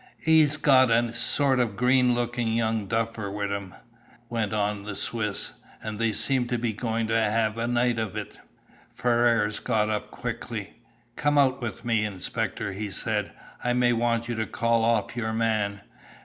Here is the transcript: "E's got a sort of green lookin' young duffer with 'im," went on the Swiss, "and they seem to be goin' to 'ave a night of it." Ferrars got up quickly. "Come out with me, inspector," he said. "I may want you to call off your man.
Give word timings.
"E's 0.25 0.57
got 0.57 0.89
a 0.89 1.13
sort 1.13 1.59
of 1.59 1.75
green 1.75 2.15
lookin' 2.15 2.47
young 2.53 2.87
duffer 2.87 3.29
with 3.29 3.51
'im," 3.51 3.75
went 4.29 4.51
on 4.51 4.81
the 4.81 4.95
Swiss, 4.95 5.53
"and 5.79 5.99
they 5.99 6.11
seem 6.11 6.47
to 6.47 6.57
be 6.57 6.73
goin' 6.73 7.05
to 7.07 7.15
'ave 7.15 7.61
a 7.61 7.67
night 7.67 7.99
of 7.99 8.15
it." 8.15 8.35
Ferrars 8.95 9.59
got 9.59 9.91
up 9.91 10.09
quickly. 10.09 10.73
"Come 11.15 11.37
out 11.37 11.61
with 11.61 11.85
me, 11.85 12.03
inspector," 12.03 12.71
he 12.73 12.89
said. 12.89 13.31
"I 13.63 13.73
may 13.73 13.93
want 13.93 14.27
you 14.27 14.33
to 14.37 14.47
call 14.47 14.83
off 14.83 15.15
your 15.15 15.33
man. 15.33 15.81